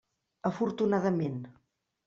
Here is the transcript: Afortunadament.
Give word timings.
Afortunadament. 0.51 1.39